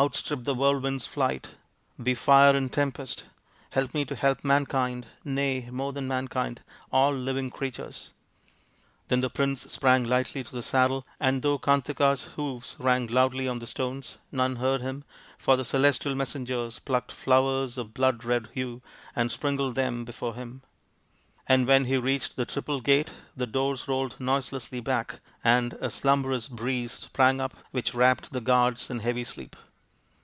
[0.00, 1.54] Outstrip the whirl wind's flight,
[2.00, 3.24] be fire and tempest!
[3.70, 6.62] Help me to help mankind nay, more than mankind
[6.92, 8.12] all living creatures."
[9.08, 13.58] Then the prince sprang lightly to the saddle, and though Kantaka's hoofs rang loudly on
[13.58, 15.02] the stones none heard him,
[15.36, 18.80] for the celestial messengers plucked flowers of blood red hue
[19.16, 20.62] and sprinkled them before him;
[21.48, 26.46] and when he reached the triple gate the doors rolled noiselessly back, and a slumberous
[26.46, 29.56] breeze i8o THE INDIAN STORY BOOK sprang up which wrapped the guards in heavy sleep.